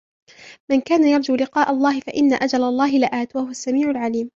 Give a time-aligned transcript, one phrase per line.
[0.71, 4.29] من كان يرجو لقاء الله فإن أجل الله لآت وهو السميع العليم